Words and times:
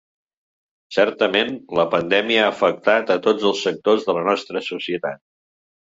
Certament, 0.95 1.51
la 1.81 1.85
pandèmia 1.91 2.41
ha 2.45 2.49
afectat 2.55 3.15
a 3.17 3.19
tots 3.27 3.47
els 3.51 3.63
sectors 3.67 4.09
de 4.09 4.17
la 4.19 4.25
nostra 4.33 4.65
societat. 4.73 5.23